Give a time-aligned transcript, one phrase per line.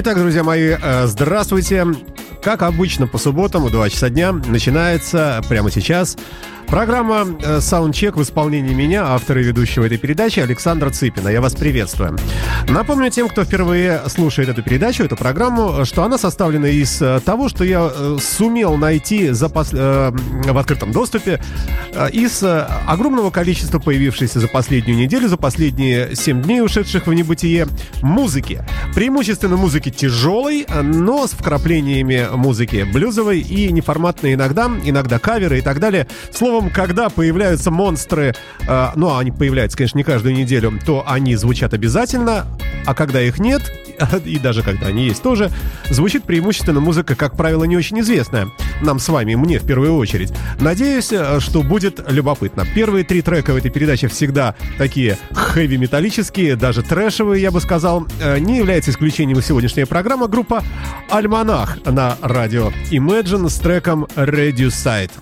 [0.00, 1.84] Итак, друзья мои, э, здравствуйте.
[2.40, 6.16] Как обычно, по субботам в 2 часа дня начинается прямо сейчас
[6.70, 7.26] Программа
[7.60, 11.30] «Саундчек» в исполнении меня, автора и ведущего этой передачи Александра Цыпина.
[11.30, 12.18] Я вас приветствую.
[12.68, 17.48] Напомню тем, кто впервые слушает эту передачу, эту программу, что она составлена из э, того,
[17.48, 19.70] что я э, сумел найти за пос...
[19.72, 21.40] Э, в открытом доступе
[22.12, 27.66] из огромного количества появившейся за последнюю неделю, за последние 7 дней ушедших в небытие
[28.02, 28.62] музыки.
[28.94, 35.80] Преимущественно музыки тяжелой, но с вкраплениями музыки блюзовой и неформатной иногда, иногда каверы и так
[35.80, 36.06] далее.
[36.32, 38.34] Слово словом, когда появляются монстры,
[38.66, 42.46] э, ну, они появляются, конечно, не каждую неделю, то они звучат обязательно,
[42.84, 43.62] а когда их нет,
[44.24, 45.52] и даже когда они есть тоже,
[45.88, 48.48] звучит преимущественно музыка, как правило, не очень известная.
[48.82, 50.32] Нам с вами, мне в первую очередь.
[50.60, 52.66] Надеюсь, э, что будет любопытно.
[52.74, 58.04] Первые три трека в этой передаче всегда такие хэви-металлические, даже трэшевые, я бы сказал.
[58.20, 60.26] Э, не является исключением сегодняшняя программа.
[60.26, 60.64] Группа
[61.08, 65.12] «Альманах» на радио Imagine с треком «Reducide».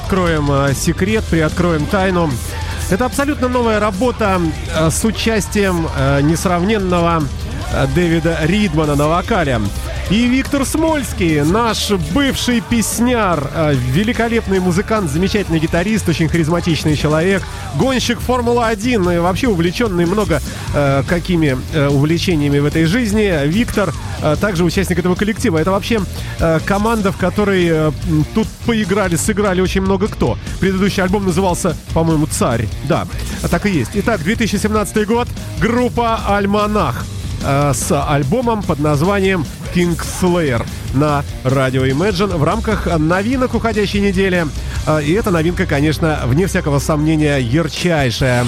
[0.00, 2.30] Приоткроем э, секрет, приоткроем тайну.
[2.90, 4.40] Это абсолютно новая работа
[4.74, 7.22] э, с участием э, несравненного
[7.94, 9.60] Дэвида Ридмана на вокале.
[10.10, 17.44] И Виктор Смольский, наш бывший песняр, э, великолепный музыкант, замечательный гитарист, очень харизматичный человек,
[17.76, 20.42] гонщик Формулы-1 и вообще увлеченный много
[20.74, 23.46] э, какими э, увлечениями в этой жизни.
[23.46, 25.58] Виктор э, также участник этого коллектива.
[25.58, 26.00] Это вообще
[26.40, 27.92] э, команда, в которой э,
[28.34, 30.36] тут поиграли, сыграли очень много кто.
[30.58, 32.66] Предыдущий альбом назывался, по-моему, «Царь».
[32.88, 33.06] Да,
[33.48, 33.92] так и есть.
[33.94, 35.28] Итак, 2017 год,
[35.60, 37.06] группа «Альманах»
[37.44, 44.46] э, с альбомом под названием King Slayer на радио Imagine в рамках новинок уходящей недели.
[44.86, 48.44] А, и эта новинка, конечно, вне всякого сомнения, ярчайшая.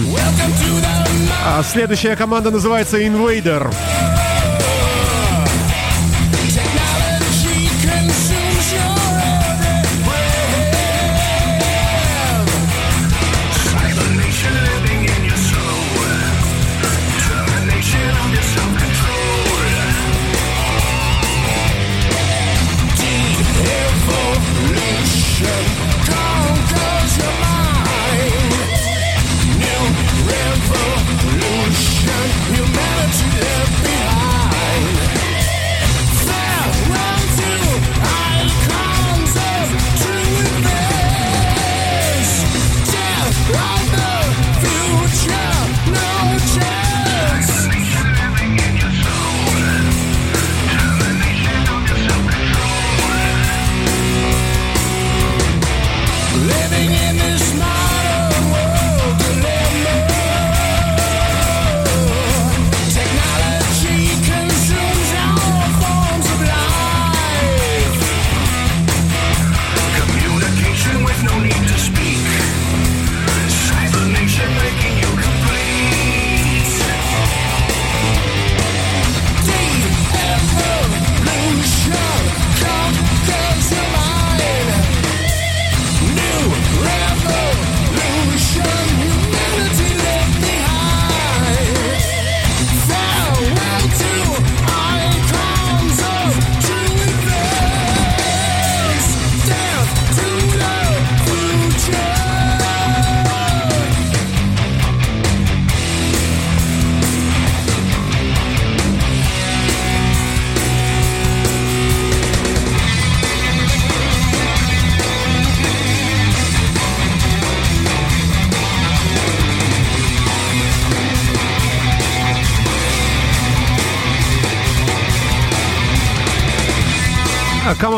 [1.45, 3.73] А следующая команда называется Invader.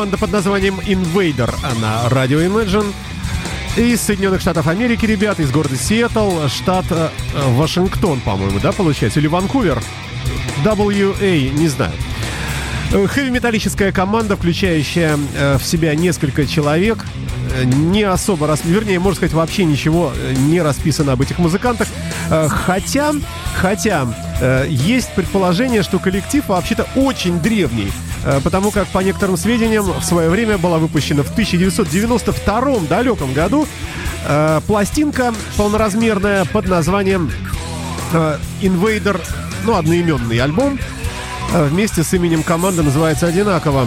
[0.04, 2.92] Команда под названием Invader на радио Imagine.
[3.78, 7.08] Из Соединенных Штатов Америки, ребята, из города Сиэтл, штат э,
[7.52, 9.20] Вашингтон, по-моему, да, получается?
[9.20, 9.82] Или Ванкувер?
[10.62, 11.94] WA, не знаю.
[12.90, 16.98] Хэви-металлическая команда, включающая э, в себя несколько человек,
[17.56, 18.60] э, не особо, рас...
[18.62, 21.88] вернее, можно сказать, вообще ничего э, не расписано об этих музыкантах.
[22.28, 23.14] Э, хотя,
[23.56, 24.06] хотя,
[24.42, 27.90] э, есть предположение, что коллектив вообще-то очень древний.
[28.24, 33.66] Э, потому как, по некоторым сведениям, в свое время была выпущена в 1992 далеком году
[34.26, 37.30] э, пластинка полноразмерная под названием
[38.12, 39.20] э, Invader,
[39.64, 40.78] ну, одноименный альбом,
[41.52, 43.86] вместе с именем команды называется одинаково.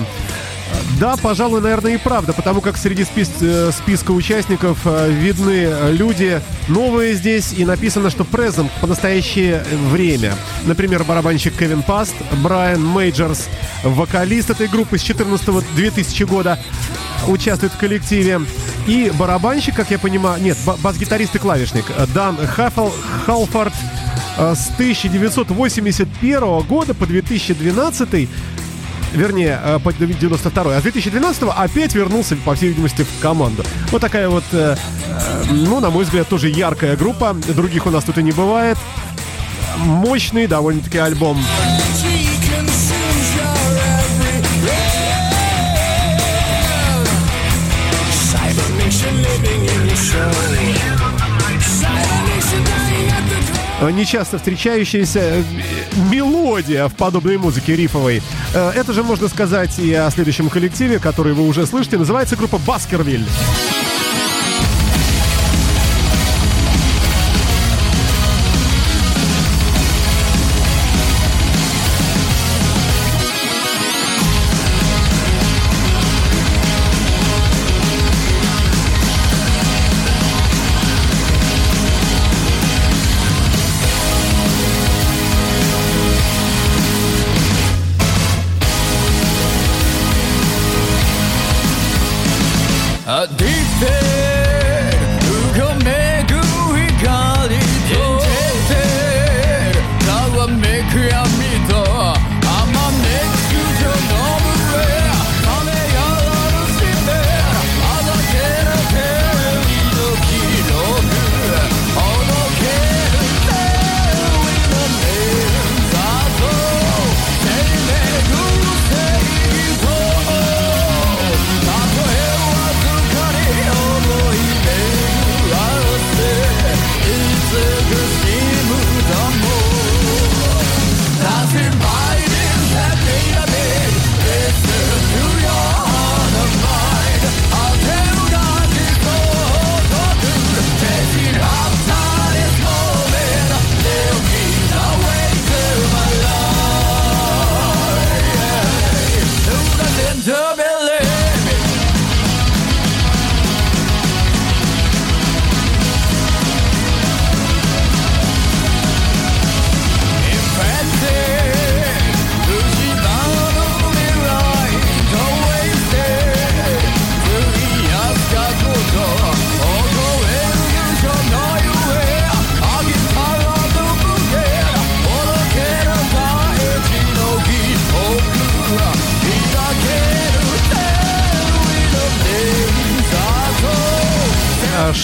[1.00, 6.41] Да, пожалуй, наверное, и правда, потому как среди спис э, списка участников э, видны люди
[6.67, 10.34] новые здесь, и написано, что презент по настоящее время.
[10.65, 13.48] Например, барабанщик Кевин Паст, Брайан Мейджерс,
[13.84, 16.58] вокалист этой группы с 14-2000 года,
[17.27, 18.41] участвует в коллективе.
[18.88, 22.89] И барабанщик, как я понимаю, нет, бас-гитарист и клавишник Дан Хаффл,
[23.25, 23.74] Халфорд
[24.38, 28.29] э, с 1981 года по 2012
[29.18, 33.64] вернее, э, по 92 а с 2012 опять вернулся, по всей видимости, в команду.
[33.92, 34.76] Вот такая вот, э,
[35.08, 37.34] э, ну, на мой взгляд, тоже яркая группа.
[37.34, 38.78] Других у нас тут и не бывает.
[39.78, 41.38] Мощный довольно-таки альбом.
[53.92, 55.44] нечасто встречающаяся
[56.12, 58.22] мелодия в подобной музыке рифовой.
[58.54, 61.98] Э, это же можно сказать и о следующем коллективе, который вы уже слышите.
[61.98, 63.25] Называется группа «Баскервиль».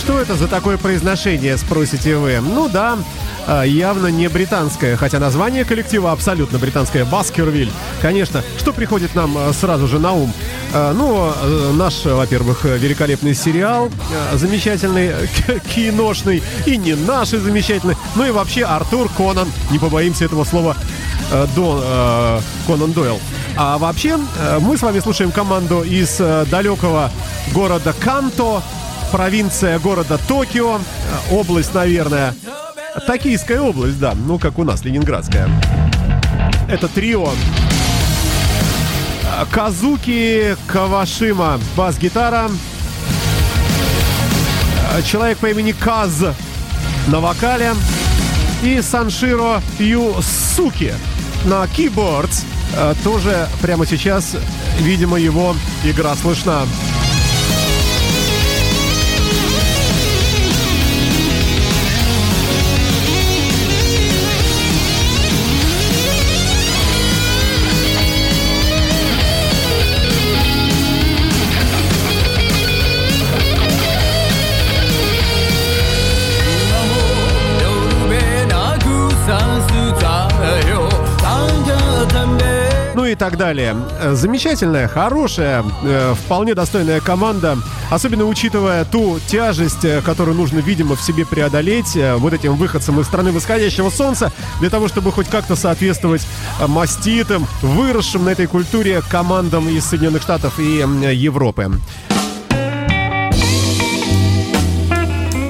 [0.03, 2.41] Что это за такое произношение, спросите вы?
[2.41, 2.97] Ну да,
[3.47, 7.05] а, явно не британское, хотя название коллектива абсолютно британское.
[7.05, 7.71] Баскервиль.
[8.01, 10.33] Конечно, что приходит нам а, сразу же на ум?
[10.73, 11.31] А, ну,
[11.73, 13.89] наш, во-первых, великолепный сериал,
[14.33, 15.13] замечательный,
[15.73, 20.75] киношный, и не наши замечательный, ну и вообще Артур Конан, не побоимся этого слова,
[21.55, 21.81] Дон,
[22.67, 23.21] Конан Дойл.
[23.55, 24.19] А вообще,
[24.59, 27.09] мы с вами слушаем команду из далекого
[27.53, 28.61] города Канто,
[29.13, 30.79] провинция города Токио,
[31.29, 32.33] область, наверное,
[33.05, 35.47] Токийская область, да, ну как у нас, Ленинградская.
[36.67, 37.29] Это трио.
[39.51, 42.49] Казуки Кавашима, бас-гитара.
[45.05, 46.23] Человек по имени Каз
[47.05, 47.73] на вокале.
[48.63, 50.91] И Санширо Юсуки
[51.45, 52.45] на keyboards.
[53.03, 54.35] Тоже прямо сейчас,
[54.79, 56.63] видимо, его игра слышна.
[83.23, 83.77] Так далее.
[84.11, 87.57] Замечательная, хорошая, э, вполне достойная команда,
[87.89, 92.99] особенно учитывая ту тяжесть, э, которую нужно, видимо, в себе преодолеть э, вот этим выходцам
[92.99, 96.27] из страны восходящего солнца, для того, чтобы хоть как-то соответствовать
[96.67, 101.71] маститым, выросшим на этой культуре командам из Соединенных Штатов и Европы.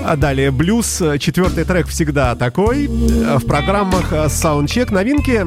[0.06, 1.02] А далее блюз.
[1.18, 2.86] Четвертый трек всегда такой.
[2.86, 5.44] В программах Soundcheck новинки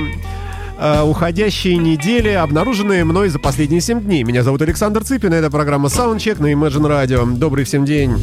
[0.79, 4.23] э, уходящие недели, обнаруженные мной за последние 7 дней.
[4.23, 7.37] Меня зовут Александр Цыпин, это программа Soundcheck на Imagine Radio.
[7.37, 8.17] Добрый всем день.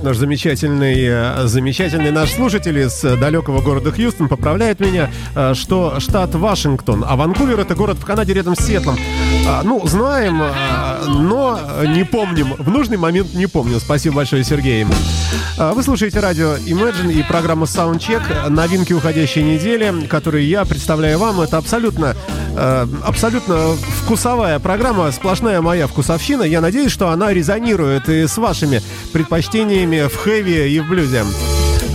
[0.00, 6.00] Вот наш замечательный, э, замечательный наш слушатель из далекого города Хьюстон поправляет меня, э, что
[6.00, 8.96] штат Вашингтон, а Ванкувер это город в Канаде рядом с Сетлом.
[9.46, 12.54] А, ну, знаем, э, но не помним.
[12.58, 13.78] В нужный момент не помню.
[13.78, 14.86] Спасибо большое, Сергей.
[15.58, 18.48] А, вы слушаете радио Imagine и программа Soundcheck.
[18.48, 21.40] Новинки уходящей недели, которые я представляю вам.
[21.40, 22.16] Это абсолютно,
[22.56, 26.42] абсолютно вкусовая программа, сплошная моя вкусовщина.
[26.42, 28.82] Я надеюсь, что она резонирует и с вашими
[29.12, 31.24] предпочтениями в хэви и в блюзе.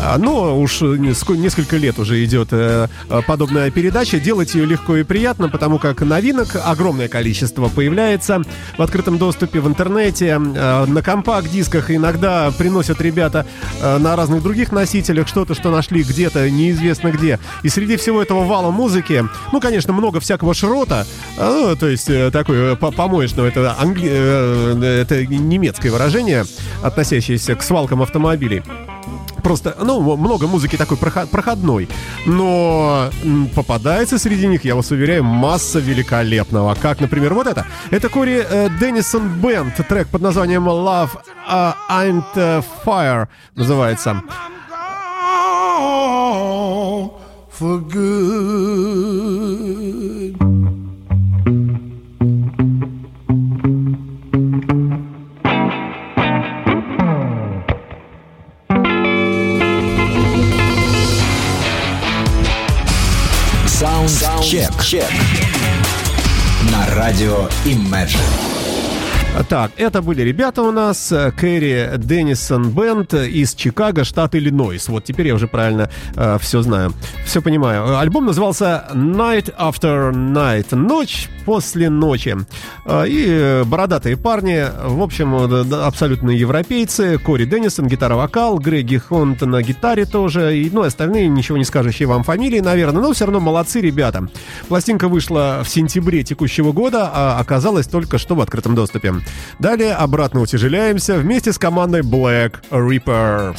[0.08, 2.88] А, но уж несколько лет уже идет э,
[3.26, 4.20] подобная передача.
[4.20, 8.44] Делать ее легко и приятно, потому как новинок огромное количество появляется
[8.78, 11.90] в открытом доступе в интернете, э, на компакт-дисках.
[11.90, 13.48] Иногда приносят ребята
[13.82, 17.40] э, на разных других носителях что-то, что нашли где-то, неизвестно где.
[17.64, 22.76] И среди всего этого вала музыки, ну, конечно, много всякого шрота, ну, то есть такой
[22.78, 25.02] помоечного, это, англи...
[25.02, 26.46] это немецкое выражение,
[26.84, 28.62] относящееся к свалкам автомобилей
[29.46, 31.88] просто, ну, много музыки такой проходной.
[32.26, 33.12] Но
[33.54, 36.76] попадается среди них, я вас уверяю, масса великолепного.
[36.82, 37.64] Как, например, вот это.
[37.92, 41.10] Это Кори э, Деннисон Бенд, трек под названием Love
[41.48, 44.22] uh, and Fire называется.
[47.58, 49.26] For good.
[64.42, 65.06] Чек.
[66.72, 68.55] На радио Imagine.
[69.44, 74.88] Так, это были ребята у нас, э, Кэрри Деннисон Бенд из Чикаго, штат Иллинойс.
[74.88, 76.94] Вот теперь я уже правильно э, все знаю,
[77.26, 78.00] все понимаю.
[78.00, 82.38] Альбом назывался Night After Night, ночь после ночи.
[82.86, 85.36] Э, и бородатые парни, в общем,
[85.84, 87.18] абсолютно европейцы.
[87.18, 92.24] Кори Деннисон, гитара-вокал, Греги Хонт на гитаре тоже, и, ну, остальные ничего не скажущие вам
[92.24, 94.30] фамилии, наверное, но все равно молодцы ребята.
[94.70, 99.14] Пластинка вышла в сентябре текущего года, а оказалась только что в открытом доступе.
[99.60, 103.56] Далее обратно утяжеляемся вместе с командой Black Reaper.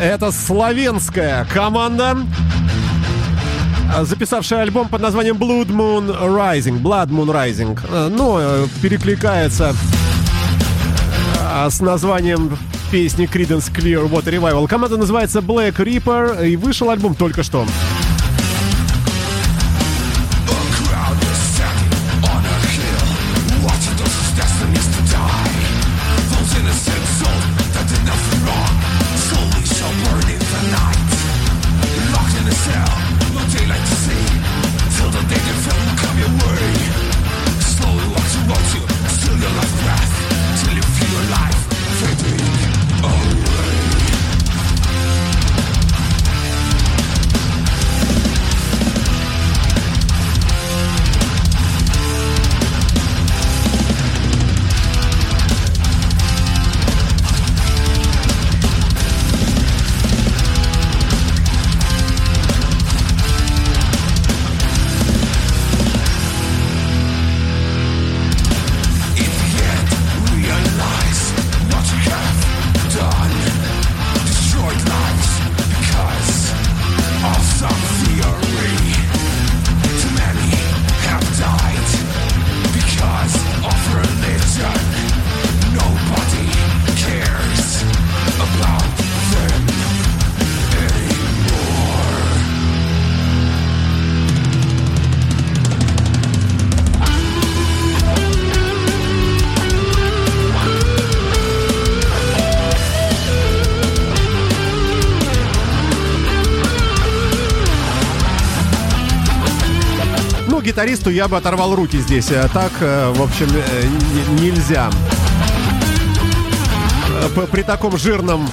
[0.00, 2.18] Это славянская команда,
[4.02, 6.80] записавшая альбом под названием Blood Moon Rising.
[6.80, 8.08] Blood Moon Rising.
[8.08, 9.74] Ну, э, перекликается
[11.40, 12.56] э, с названием
[12.92, 14.68] песни Creedence Clearwater Revival.
[14.68, 17.66] Команда называется Black Reaper, и вышел альбом только что.
[110.78, 112.30] Гитаристу я бы оторвал руки здесь.
[112.30, 113.84] А так, э, в общем, э,
[114.40, 114.88] нельзя.
[117.50, 118.48] При таком жирном,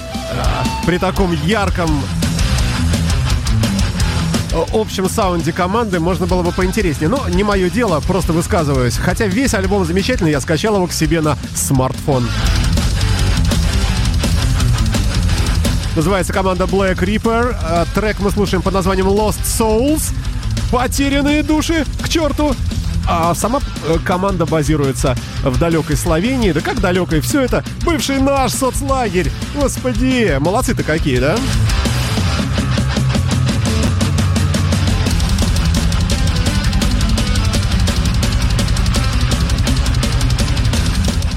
[0.84, 1.88] при таком ярком
[4.74, 7.08] общем саунде команды можно было бы поинтереснее.
[7.08, 8.96] Но не мое дело, просто высказываюсь.
[8.96, 12.28] Хотя весь альбом замечательный, я скачал его к себе на смартфон.
[15.94, 17.86] Называется команда Black Reaper.
[17.94, 20.12] Трек мы слушаем под названием Lost Souls.
[20.72, 21.84] Потерянные души
[22.16, 22.54] черту!
[23.06, 26.50] А сама э, команда базируется в далекой Словении.
[26.50, 27.20] Да как далекой?
[27.20, 29.30] Все это бывший наш соцлагерь.
[29.54, 31.36] Господи, молодцы-то какие, да?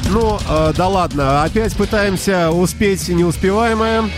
[0.10, 4.10] Ну, э, да ладно, опять пытаемся успеть неуспеваемое,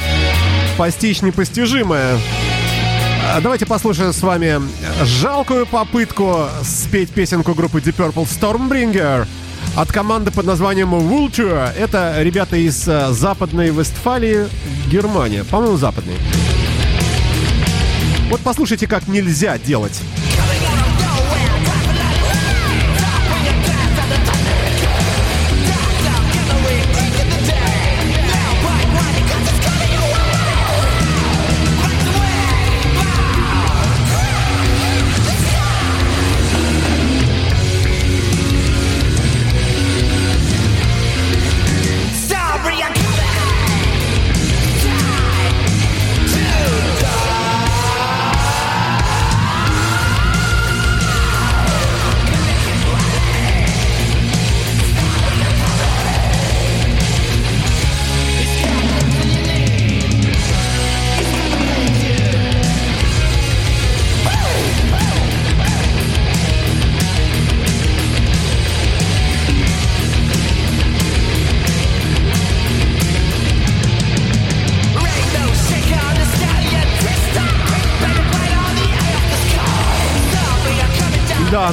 [0.77, 2.19] постичь непостижимое.
[3.39, 4.61] Давайте послушаем с вами
[5.03, 9.25] жалкую попытку спеть песенку группы Deep Purple Stormbringer
[9.77, 11.71] от команды под названием Vulture.
[11.73, 14.47] Это ребята из э, Западной Вестфалии,
[14.89, 15.45] Германия.
[15.45, 16.15] По-моему, западной.
[18.29, 20.01] Вот послушайте, как нельзя делать.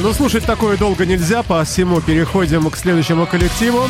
[0.01, 3.87] Ну слушать такое долго нельзя, посему переходим к следующему коллективу.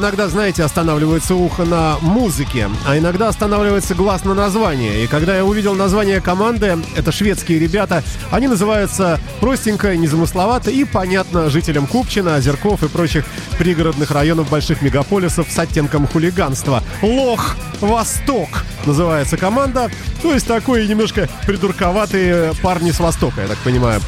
[0.00, 5.04] Иногда, знаете, останавливается ухо на музыке, а иногда останавливается глаз на название.
[5.04, 11.50] И когда я увидел название команды, это шведские ребята, они называются простенько, незамысловато и понятно
[11.50, 13.26] жителям Купчина, Озерков и прочих
[13.58, 16.82] пригородных районов больших мегаполисов с оттенком хулиганства.
[17.02, 18.48] Лох Восток
[18.86, 19.90] называется команда.
[20.22, 24.00] То есть такой немножко придурковатые парни с Востока, я так понимаю.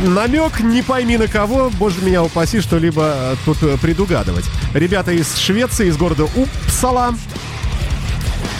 [0.00, 4.44] Намек не пойми на кого, боже меня упаси, что-либо э, тут э, предугадывать.
[4.74, 7.14] Ребята из Швеции, из города Упсала,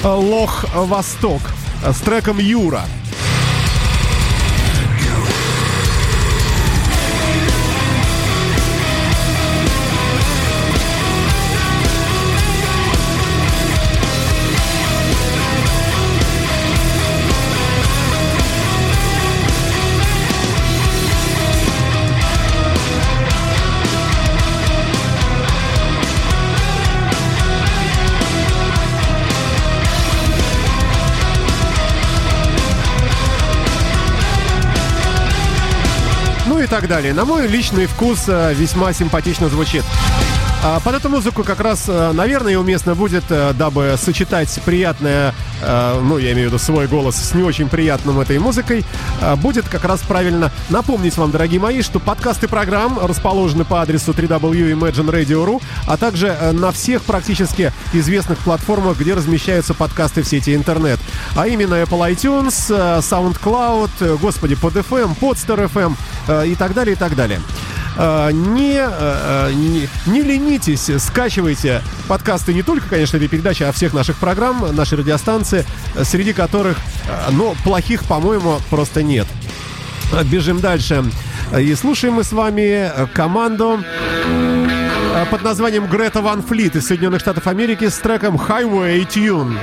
[0.03, 1.43] Лох Восток
[1.83, 2.83] с треком Юра.
[36.87, 37.15] Так далее.
[37.15, 39.83] На мой личный вкус э, весьма симпатично звучит.
[40.69, 46.01] А, под эту музыку как раз, э, наверное, уместно будет, э, дабы сочетать приятное, э,
[46.03, 48.85] ну, я имею в виду свой голос с не очень приятным этой музыкой,
[49.37, 55.63] будет как раз правильно напомнить вам, дорогие мои, что подкасты программ расположены по адресу www.imagineradio.ru,
[55.87, 60.99] а также на всех практически известных платформах, где размещаются подкасты в сети интернет.
[61.37, 67.41] А именно Apple iTunes, SoundCloud, господи, PodFM, Podster FM и так далее, и так далее.
[67.99, 73.73] Э, не, э, э, не, не ленитесь, скачивайте подкасты не только, конечно, этой передачи, а
[73.73, 75.65] всех наших программ, нашей радиостанции,
[76.03, 76.77] среди которых,
[77.31, 79.27] ну, плохих, по-моему, просто нет.
[80.25, 81.05] Бежим дальше.
[81.59, 83.81] И слушаем мы с вами команду
[85.31, 89.57] под названием Грета Ван Флит из Соединенных Штатов Америки с треком Highway Tune.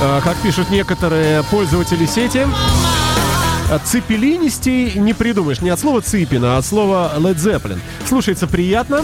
[0.00, 2.46] Как пишут некоторые пользователи сети,
[3.84, 5.60] цепелинистей не придумаешь.
[5.60, 7.80] Не от слова ципина, а от слова Led Zeppelin.
[8.08, 9.02] Слушается приятно.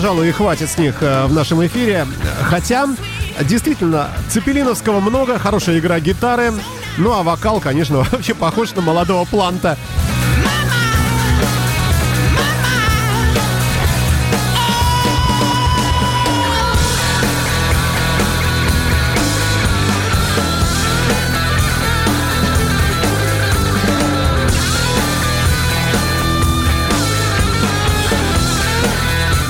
[0.00, 2.06] Пожалуй, и хватит с них э, в нашем эфире.
[2.44, 2.88] Хотя,
[3.42, 6.54] действительно, Цепелиновского много, хорошая игра гитары.
[6.96, 9.76] Ну, а вокал, конечно, вообще похож на молодого Планта.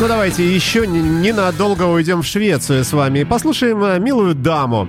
[0.01, 4.89] Ну давайте еще ненадолго уйдем в Швецию с вами и послушаем э, милую даму.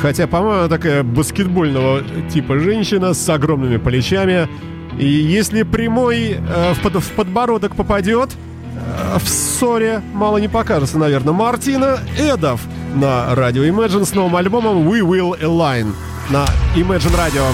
[0.00, 2.02] Хотя, по-моему, такая баскетбольного
[2.32, 4.48] типа женщина с огромными плечами.
[4.98, 10.96] И если прямой э, в, под, в подбородок попадет, э, в ссоре мало не покажется,
[10.96, 11.34] наверное.
[11.34, 12.62] Мартина Эдов
[12.94, 15.92] на радио Imagine с новым альбомом We Will Align
[16.30, 17.44] на Imagine Radio.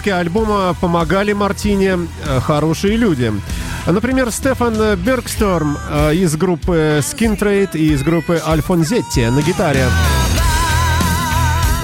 [0.00, 3.30] Выпуске альбома помогали Мартине э, хорошие люди.
[3.86, 9.84] Например, Стефан Бергсторм э, из группы Skin Trade и из группы Альфонзетти на гитаре.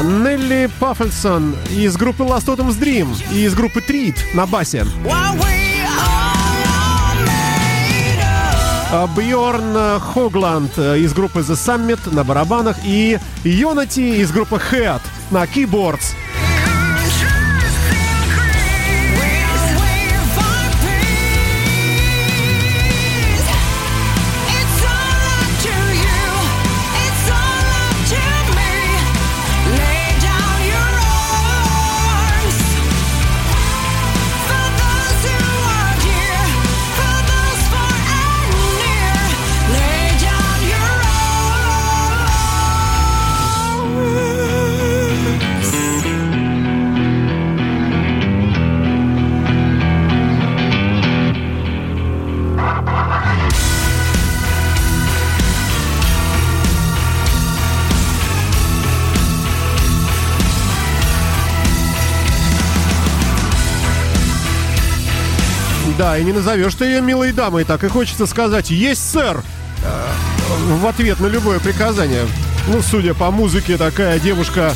[0.02, 4.86] Нелли Паффельсон из группы Last Autumn's Dream и из группы Treat на басе.
[9.14, 16.14] Бьорн Хогланд из группы The Summit на барабанах и Йонати из группы Head на keyboards.
[66.16, 69.42] Да, и не назовешь ты ее милой дамой, так и хочется сказать «Есть, сэр!»
[69.82, 72.22] э, в ответ на любое приказание.
[72.68, 74.72] Ну, судя по музыке, такая девушка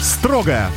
[0.00, 0.70] строгая.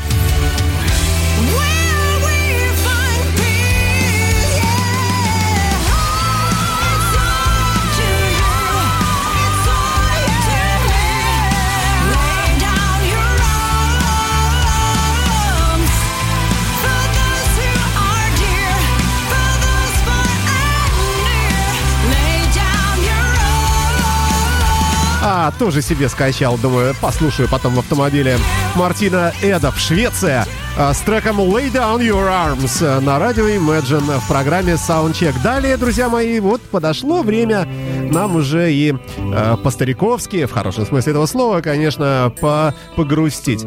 [25.44, 28.38] А, тоже себе скачал, думаю, послушаю потом в автомобиле.
[28.76, 30.46] Мартина Эдов, Швеция,
[30.78, 35.34] а, с треком Lay Down Your Arms на радио Imagine в программе Soundcheck.
[35.44, 37.68] Далее, друзья мои, вот подошло время
[38.12, 43.66] нам уже и э, по-стариковски, в хорошем смысле этого слова, конечно, по погрустить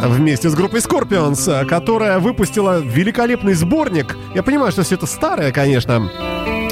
[0.00, 4.16] вместе с группой Scorpions, которая выпустила великолепный сборник.
[4.36, 6.08] Я понимаю, что все это старое, конечно,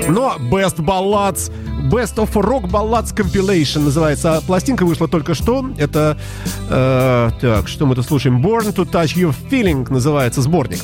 [0.08, 1.50] но Best Ballads
[1.90, 4.42] Best of Rock Ballads Compilation называется.
[4.46, 5.70] Пластинка вышла только что.
[5.78, 6.18] Это,
[6.68, 8.44] э, так, что мы тут слушаем?
[8.44, 10.80] Born to Touch Your Feeling называется сборник.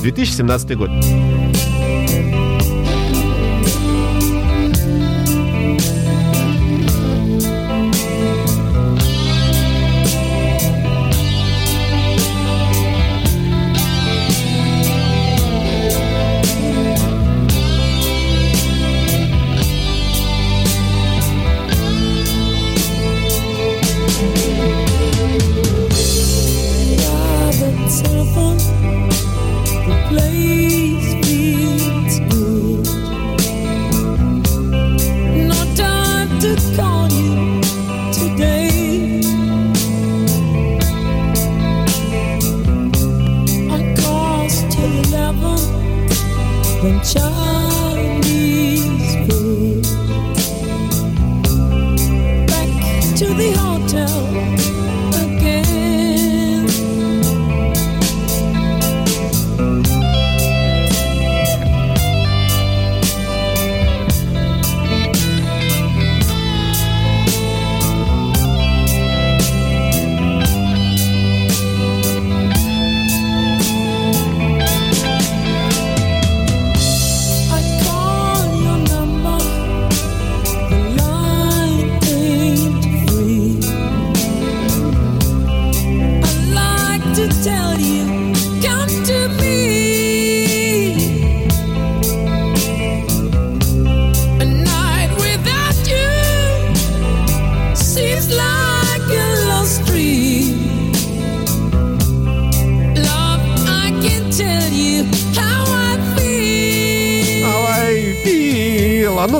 [0.00, 1.43] 2017 год.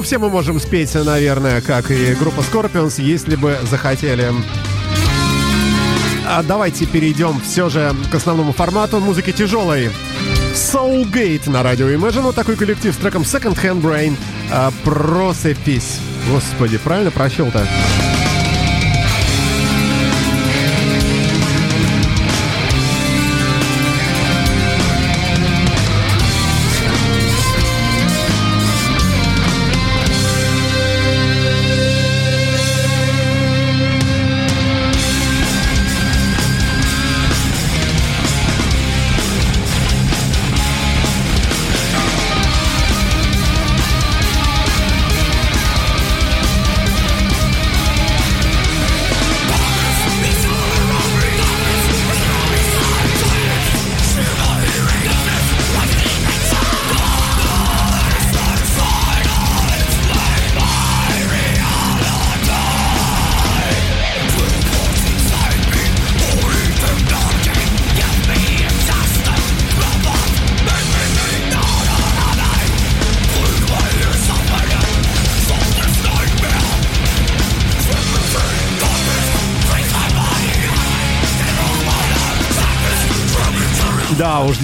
[0.04, 4.32] Все мы можем спеть, наверное, как и группа Scorpions, если бы захотели.
[6.26, 9.90] А давайте перейдем все же к основному формату музыки тяжелой.
[10.54, 12.20] Soulgate на радио Imagine.
[12.20, 14.16] Вот такой коллектив с треком Second Hand Brain.
[14.52, 16.00] А, просыпись.
[16.30, 17.66] Господи, правильно прочел-то?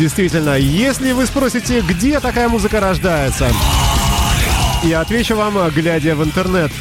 [0.01, 3.53] Действительно, если вы спросите, где такая музыка рождается,
[4.83, 6.73] я отвечу вам, глядя в интернет.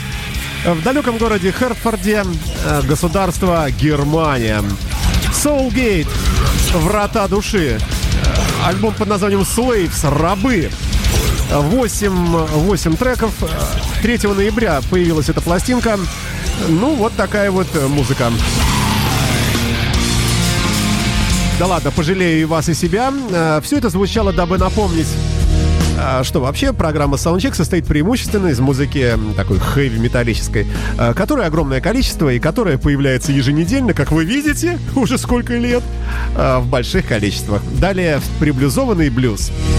[0.65, 2.23] В далеком городе Хертфорде,
[2.63, 4.63] э, государство Германия.
[5.33, 6.07] Soulgate,
[6.75, 7.77] Врата души.
[8.65, 10.71] Альбом под названием Slaves, Рабы.
[11.51, 13.33] 8, 8 треков.
[14.01, 15.99] 3 ноября появилась эта пластинка.
[16.69, 18.31] Ну, вот такая вот музыка.
[21.59, 23.13] Да ладно, пожалею и вас, и себя.
[23.31, 25.07] Э, Все это звучало, дабы напомнить
[25.97, 30.65] А, что вообще программа Soundcheck состоит преимущественно из музыки такой хэви-металлической,
[30.97, 35.83] а, которой огромное количество и которая появляется еженедельно, как вы видите, уже сколько лет,
[36.37, 37.61] в больших количествах.
[37.77, 39.51] Далее приблюзованный блюз.
[39.51, 39.78] through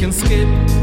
[0.00, 0.79] can skip.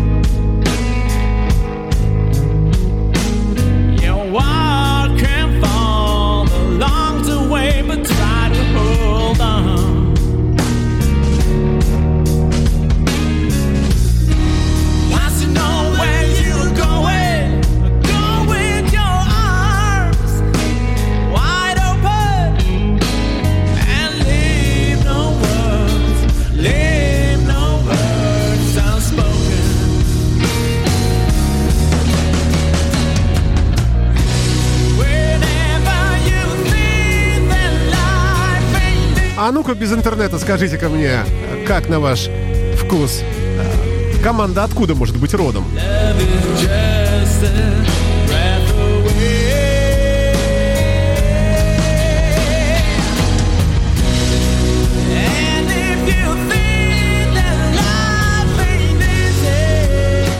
[39.47, 41.23] А ну-ка без интернета скажите-ка мне,
[41.65, 42.27] как на ваш
[42.77, 43.21] вкус?
[44.21, 45.63] Команда откуда может быть родом?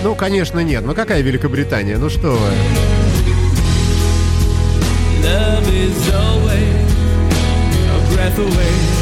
[0.03, 0.83] Ну, конечно, нет.
[0.85, 1.97] Ну, какая Великобритания?
[1.97, 2.49] Ну что вы?
[5.23, 6.26] love is always a
[8.27, 8.97] breath away.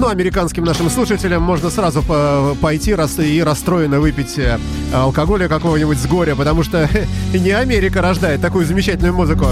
[0.00, 4.58] Ну, американским нашим слушателям можно сразу по- пойти рас- и расстроенно выпить э,
[4.94, 6.88] алкоголя какого-нибудь с горя, потому что
[7.34, 9.46] не Америка рождает такую замечательную музыку.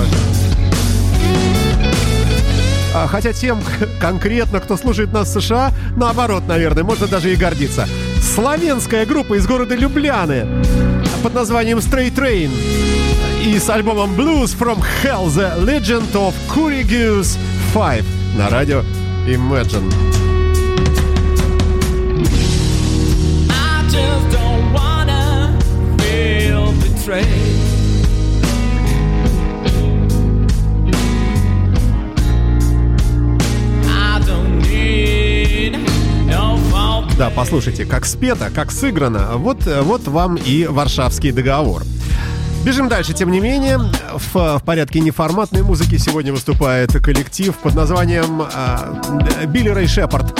[2.96, 3.60] А, Хотя тем
[4.00, 7.86] конкретно, кто слушает нас в США, наоборот, наверное, можно даже и гордиться.
[8.22, 10.46] Славянская группа из города Любляны
[11.22, 12.50] под названием Stray Train
[13.44, 17.36] и с альбомом Blues from Hell The Legend of Courageous
[17.74, 18.04] 5
[18.38, 18.82] на радио
[19.26, 19.92] Imagine.
[23.50, 25.58] I just don't wanna
[25.98, 27.55] feel betrayed.
[37.18, 39.36] Да, послушайте, как спето, как сыграно.
[39.36, 41.82] Вот, вот вам и Варшавский договор.
[42.62, 43.78] Бежим дальше, тем не менее.
[44.12, 50.38] В, в порядке неформатной музыки сегодня выступает коллектив под названием э, Билли Рэй Шепард.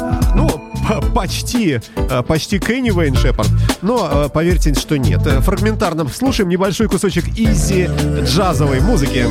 [0.00, 0.48] А, Ну,
[1.14, 3.50] почти, э, почти Кенни Вейн Шепард,
[3.80, 5.22] но э, поверьте, что нет.
[5.22, 7.88] Фрагментарно слушаем небольшой кусочек изи
[8.24, 9.26] джазовой музыки.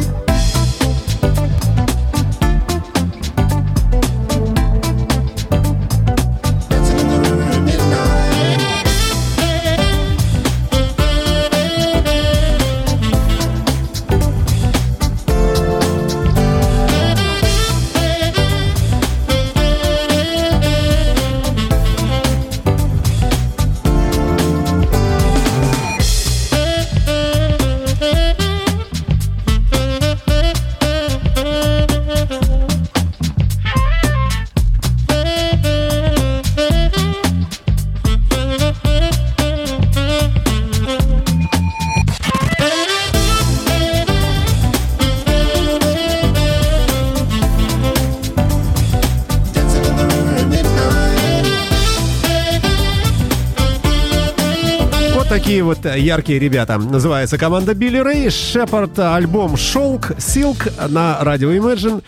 [55.70, 56.78] Вот яркие ребята.
[56.80, 58.32] Называется команда Билли Рэй.
[58.32, 62.02] Шепард, альбом «Шелк», «Силк» на радио Imagine.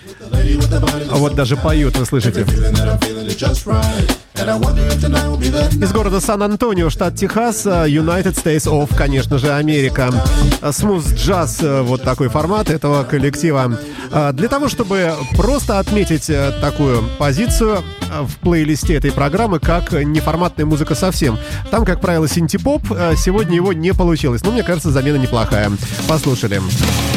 [1.12, 2.44] Вот даже поют, вы слышите.
[4.42, 10.12] Из города Сан-Антонио, штат Техас, United States of, конечно же, Америка.
[10.72, 13.78] Смуз-джаз, э, вот такой формат этого коллектива.
[14.12, 19.92] А, Для того, чтобы просто отметить э, такую позицию э, в плейлисте этой программы, как
[19.92, 21.38] неформатная музыка совсем.
[21.70, 22.82] Там, как правило, синтепоп.
[22.92, 24.44] Э, Сегодня его не получилось.
[24.44, 25.72] Но мне кажется, замена неплохая.
[26.08, 26.60] Послушали.
[26.60, 27.11] Cold,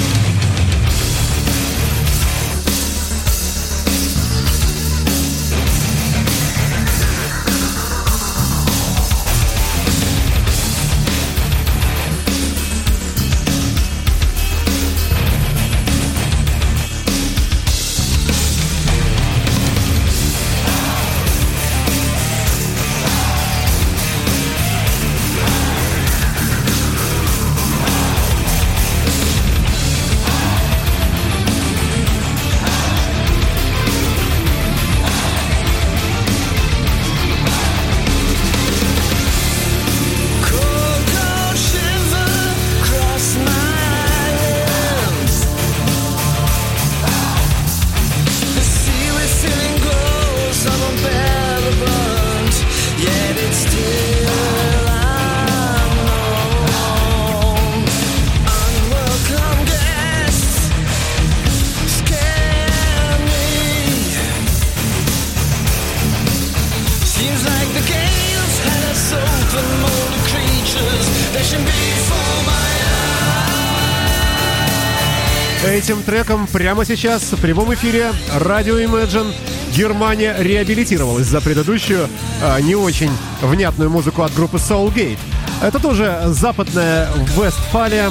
[75.84, 79.34] Этим треком прямо сейчас в прямом эфире радио Imagine
[79.76, 82.08] Германия реабилитировалась за предыдущую
[82.42, 83.10] а, не очень
[83.42, 85.18] внятную музыку от группы Soulgate.
[85.60, 88.10] Это тоже западная Вестфалия,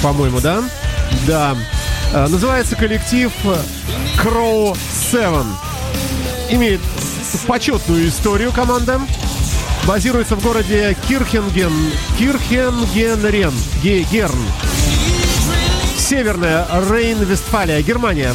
[0.00, 0.62] по-моему, да?
[1.26, 1.56] Да.
[2.14, 3.32] А, Называется коллектив
[4.16, 4.78] Crow
[5.10, 5.44] 7.
[6.50, 6.80] Имеет
[7.48, 9.00] почетную историю команда.
[9.88, 11.72] Базируется в городе Кирхенген,
[12.16, 14.38] Кирхенгенрен, Ге- Герн.
[16.10, 18.34] Северная Рейн-Вестфалия, Германия.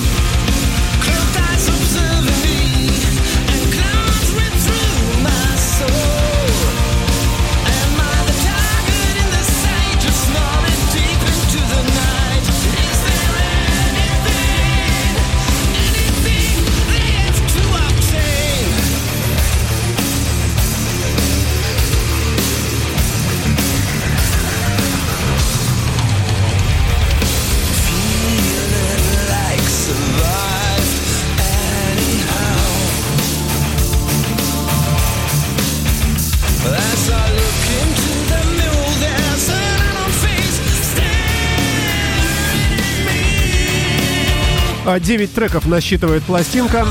[44.99, 46.85] 9 треков насчитывает пластинка.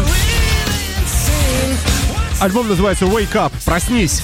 [2.40, 4.22] Альбом называется Wake Up, проснись.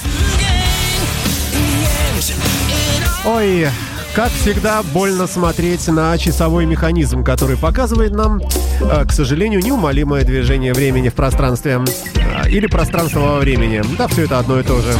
[3.25, 3.67] Ой,
[4.13, 8.41] как всегда, больно смотреть на часовой механизм, который показывает нам,
[8.81, 11.79] э, к сожалению, неумолимое движение времени в пространстве.
[12.15, 13.81] Э, или пространство во времени.
[13.97, 14.93] Да, все это одно и то же.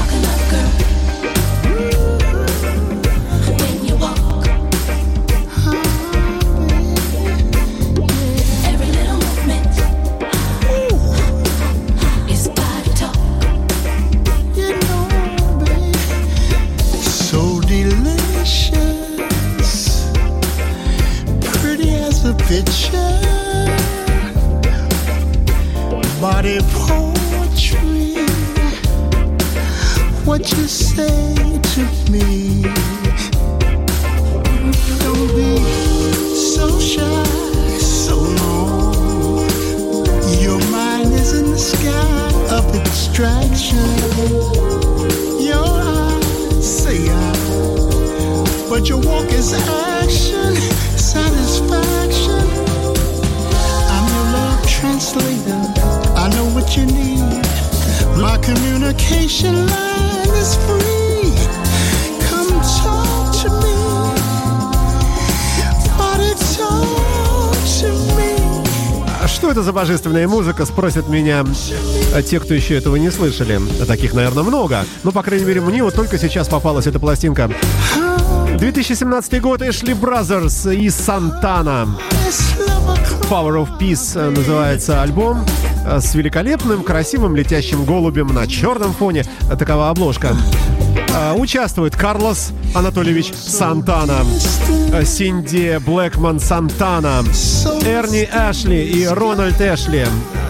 [69.52, 71.44] Что это за божественная музыка, спросят меня
[72.14, 73.60] э, те, кто еще этого не слышали.
[73.82, 74.86] А Таких, наверное, много.
[75.04, 77.52] Ну, по крайней мере, мне вот только сейчас попалась эта пластинка.
[78.62, 81.98] 2017 год Isley Brothers и Сантана.
[83.28, 85.44] Power of Peace э, называется альбом
[85.84, 89.26] э, с великолепным, красивым летящим голубем на черном фоне.
[89.50, 90.36] Э, Такова обложка.
[91.36, 94.24] Участвует Карлос Анатольевич Сантана,
[95.06, 97.24] Синди Блэкман Сантана,
[97.84, 100.06] Эрни Эшли и Рональд Эшли.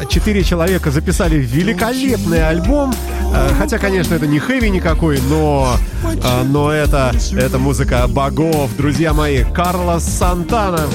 [0.09, 2.93] Четыре человека записали великолепный альбом.
[3.33, 9.13] Э, Хотя, конечно, это не хэви никакой, но, э, но это, это музыка богов, друзья
[9.13, 9.43] мои.
[9.43, 10.87] Карлос Сантана.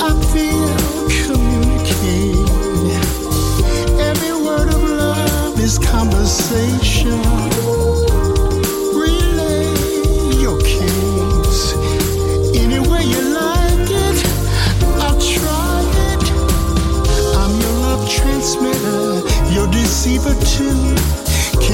[0.00, 0.77] I feel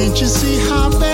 [0.04, 1.13] Can't you see how bad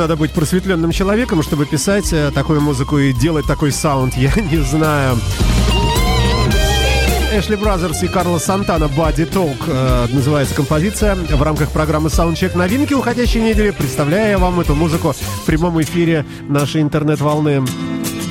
[0.00, 4.56] надо быть просветленным человеком, чтобы писать э, такую музыку и делать такой саунд, я не
[4.56, 5.18] знаю.
[7.34, 12.94] Isley Brothers и Карлос Сантана «Body Talk» э, называется композиция в рамках программы Soundcheck новинки
[12.94, 13.72] уходящей недели.
[13.72, 17.62] Представляю я вам эту музыку в прямом эфире нашей интернет-волны.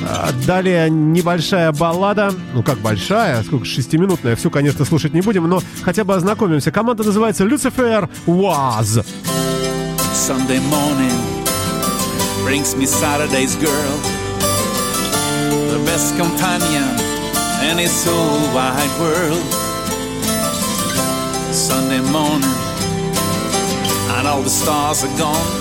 [0.08, 5.62] А, Далее небольшая баллада, ну как большая, сколько, шестиминутная, всю, конечно, слушать не будем, но
[5.82, 6.72] хотя бы ознакомимся.
[6.72, 9.06] Команда называется Lucifer Was.
[10.12, 11.29] Sunday morning
[12.50, 13.96] brings me Saturday's girl,
[15.70, 16.90] the best companion
[17.70, 19.46] in this whole wide world.
[21.54, 22.56] Sunday morning,
[24.16, 25.52] and all the stars are gone.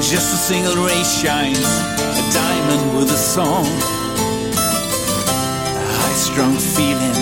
[0.00, 3.66] Just a single ray shines, a diamond with a song.
[5.74, 7.18] A high strong feeling,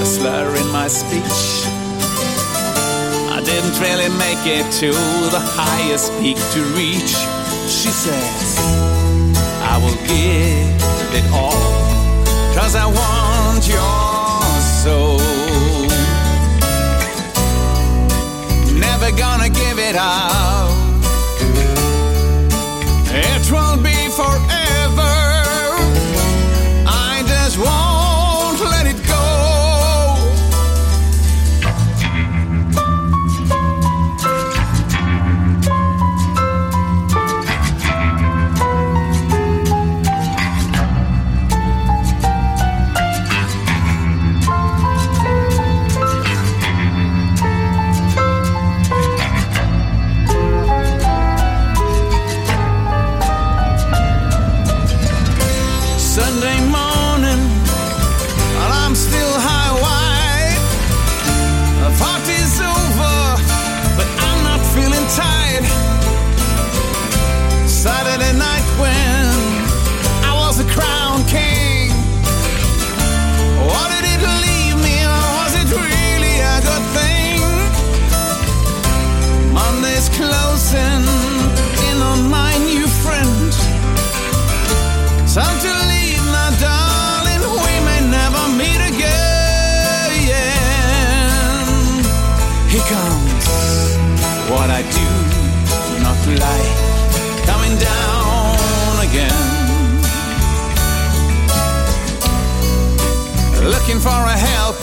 [0.00, 1.89] a slur in my speech.
[3.50, 4.92] Didn't really make it to
[5.36, 7.14] the highest peak to reach.
[7.66, 8.56] She says,
[9.72, 11.50] I will give it all,
[12.54, 14.40] cause I want your
[14.82, 15.18] soul.
[18.78, 20.59] Never gonna give it up.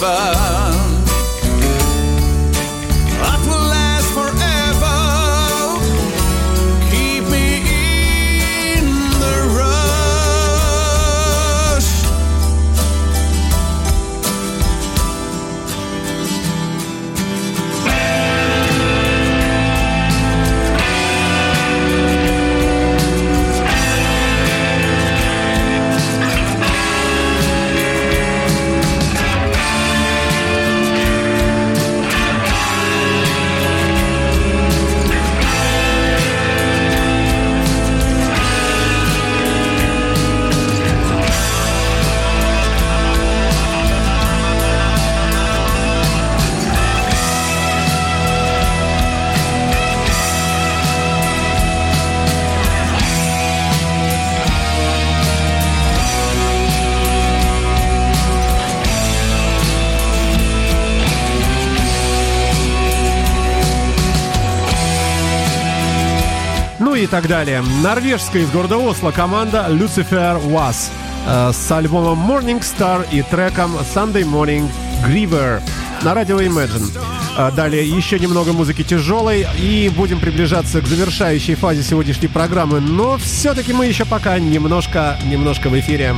[0.08, 0.37] forever
[67.22, 67.64] так далее.
[67.82, 70.92] Норвежская из города Осло команда Lucifer Was
[71.26, 74.70] э, с альбомом Morning Star и треком Sunday Morning
[75.04, 75.60] Griever
[76.04, 76.96] на радио Imagine.
[77.36, 83.18] А Далее еще немного музыки тяжелой и будем приближаться к завершающей фазе сегодняшней программы, но
[83.18, 86.14] все-таки мы еще пока немножко, немножко в эфире.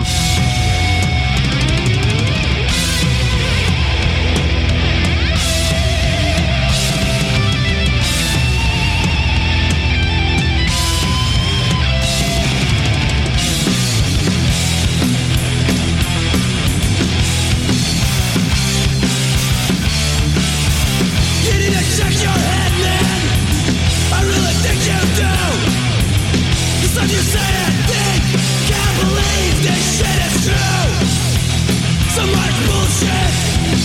[32.80, 33.80] Bullshit,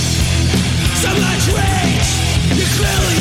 [1.03, 2.11] so much rage.
[2.59, 3.14] You clearly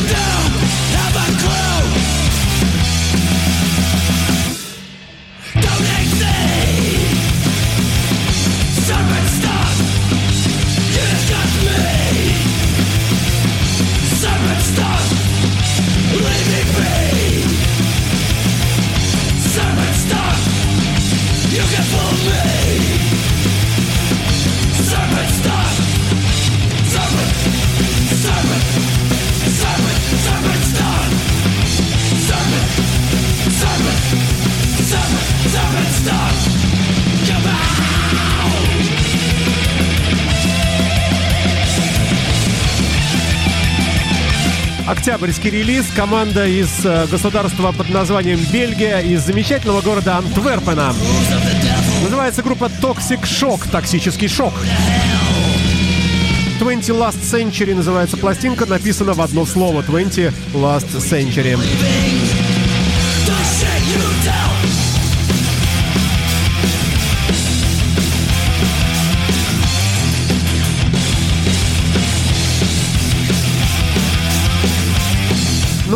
[45.23, 45.85] Октябрьский релиз.
[45.95, 50.93] Команда из э, государства под названием Бельгия из замечательного города Антверпена.
[52.03, 53.71] Называется группа Toxic Shock.
[53.71, 54.53] Токсический шок.
[56.59, 58.65] 20 Last Century называется пластинка.
[58.65, 59.81] Написана в одно слово.
[59.81, 61.57] 20 Last Century.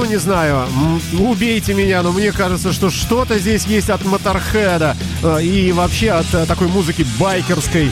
[0.08, 0.68] Не знаю,
[1.20, 6.34] убейте меня, но мне кажется, что что-то здесь есть от Моторхеда э, и вообще от
[6.34, 7.91] э, такой музыки байкерской.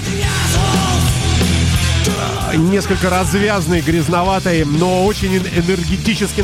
[2.52, 6.42] Э, Несколько развязной, грязноватой, но очень эн- энергетически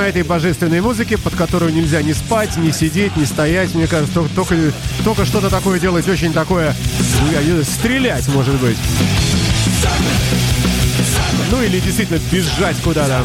[0.00, 4.14] На этой божественной музыке, под которую нельзя ни спать, ни сидеть, ни стоять, мне кажется,
[4.14, 4.56] только, только,
[5.04, 6.74] только что-то такое делать, очень такое,
[7.20, 8.78] ну, не стрелять, может быть.
[11.50, 13.22] Ну или действительно бежать куда-то.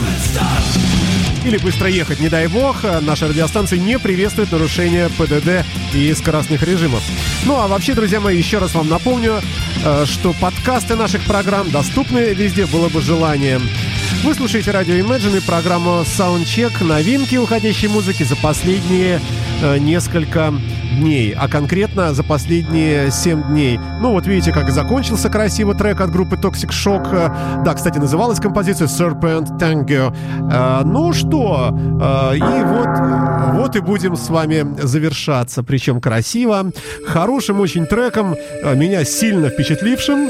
[1.45, 6.61] или быстро ехать, не дай бог, э, наша радиостанция не приветствует нарушение ПДД и скоростных
[6.63, 7.03] режимов.
[7.45, 9.41] Ну а вообще, друзья мои, еще раз вам напомню,
[9.85, 13.61] э, что подкасты наших программ доступны везде, было бы желание.
[14.25, 19.21] Вы слушаете радио Imagine и программу Soundcheck новинки уходящей музыки за последние
[19.61, 20.51] э, несколько
[20.97, 23.79] дней, а конкретно за последние 7 дней.
[24.01, 27.07] Ну вот видите, как закончился красиво трек от группы Toxic Shock.
[27.11, 30.11] Э, Да, кстати, называлась композиция Serpent Tango.
[30.51, 36.71] Э, Ну что, э, и вот, вот и будем с вами завершаться, причем красиво,
[37.05, 40.29] хорошим очень треком, э, меня сильно впечатлившим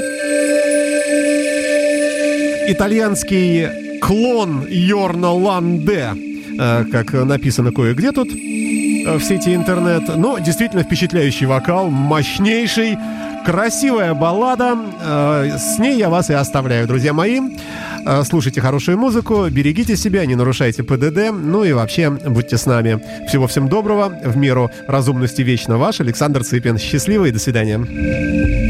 [2.68, 6.12] итальянский клон Йорна Ланде,
[6.58, 10.16] э, как написано кое-где тут э, в сети интернет.
[10.16, 12.96] Но действительно впечатляющий вокал, мощнейший,
[13.44, 14.76] красивая баллада.
[15.02, 17.40] Э, С ней я вас и оставляю, друзья мои.
[18.22, 23.00] Слушайте хорошую музыку, берегите себя, не нарушайте ПДД, ну и вообще будьте с нами.
[23.26, 26.78] Всего всем доброго, в меру разумности вечно ваш Александр Цыпин.
[26.78, 28.65] Счастливо и до свидания.